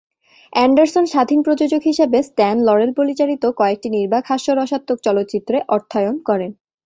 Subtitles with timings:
[0.53, 6.51] Anderson স্বাধীন প্রযোজক হিসেবে স্ট্যান লরেল পরিচালিত কয়েকটি নির্বাক হাস্যরসাত্মক চলচ্চিত্রে অর্থায়ন করেন।